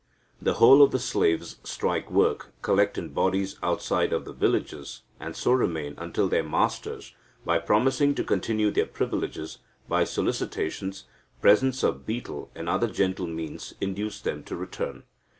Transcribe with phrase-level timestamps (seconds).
[0.41, 5.35] The whole of the slaves strike work, collect in bodies outside of the villages, and
[5.35, 7.13] so remain until their masters,
[7.45, 11.03] by promising to continue their privileges, by solicitations,
[11.39, 15.03] presents of betel, and other gentle means, induce them to return.